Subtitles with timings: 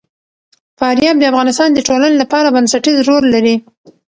[0.79, 3.55] فاریاب د افغانستان د ټولنې لپاره بنسټيز رول لري.